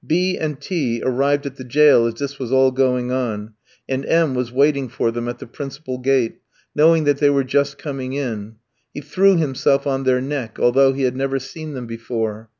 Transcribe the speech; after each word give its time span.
B 0.03 0.33
ski 0.33 0.39
and 0.41 0.59
T 0.59 0.95
ski 0.97 1.03
arrived 1.05 1.45
at 1.45 1.57
the 1.57 1.63
jail 1.63 2.07
as 2.07 2.15
this 2.15 2.39
was 2.39 2.51
all 2.51 2.71
going 2.71 3.11
on, 3.11 3.53
and 3.87 4.03
M 4.07 4.29
ski 4.29 4.37
was 4.37 4.51
waiting 4.51 4.89
for 4.89 5.11
them 5.11 5.27
at 5.29 5.37
the 5.37 5.45
principal 5.45 5.99
gate, 5.99 6.39
knowing 6.73 7.03
that 7.03 7.19
they 7.19 7.29
were 7.29 7.43
just 7.43 7.77
coming 7.77 8.13
in; 8.13 8.55
he 8.95 8.99
threw 9.01 9.37
himself 9.37 9.85
on 9.85 10.03
their 10.03 10.19
neck, 10.19 10.57
although 10.59 10.91
he 10.93 11.03
had 11.03 11.15
never 11.15 11.37
seen 11.37 11.73
them 11.75 11.85
before. 11.85 12.49